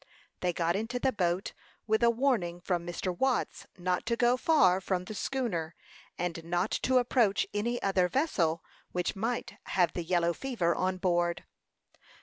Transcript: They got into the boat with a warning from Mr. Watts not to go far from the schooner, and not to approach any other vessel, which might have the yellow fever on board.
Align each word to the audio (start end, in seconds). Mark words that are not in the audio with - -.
They 0.39 0.51
got 0.51 0.75
into 0.75 0.97
the 0.97 1.11
boat 1.11 1.53
with 1.85 2.01
a 2.01 2.09
warning 2.09 2.59
from 2.59 2.87
Mr. 2.87 3.15
Watts 3.15 3.67
not 3.77 4.03
to 4.07 4.15
go 4.15 4.35
far 4.35 4.81
from 4.81 5.05
the 5.05 5.13
schooner, 5.13 5.75
and 6.17 6.43
not 6.43 6.71
to 6.71 6.97
approach 6.97 7.45
any 7.53 7.79
other 7.83 8.07
vessel, 8.07 8.63
which 8.93 9.15
might 9.15 9.59
have 9.65 9.93
the 9.93 10.01
yellow 10.03 10.33
fever 10.33 10.73
on 10.73 10.97
board. 10.97 11.43